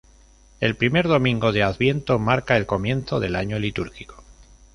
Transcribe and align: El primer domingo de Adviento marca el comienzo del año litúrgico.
El 0.61 0.75
primer 0.75 1.07
domingo 1.07 1.51
de 1.51 1.61
Adviento 1.61 2.17
marca 2.17 2.57
el 2.57 2.65
comienzo 2.65 3.19
del 3.19 3.35
año 3.35 3.59
litúrgico. 3.59 4.23